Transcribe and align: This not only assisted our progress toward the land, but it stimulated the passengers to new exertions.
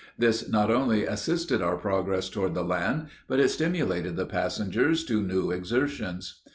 This 0.17 0.49
not 0.49 0.71
only 0.71 1.05
assisted 1.05 1.61
our 1.61 1.77
progress 1.77 2.27
toward 2.27 2.55
the 2.55 2.63
land, 2.63 3.09
but 3.27 3.39
it 3.39 3.49
stimulated 3.49 4.15
the 4.15 4.25
passengers 4.25 5.03
to 5.03 5.21
new 5.21 5.51
exertions. 5.51 6.41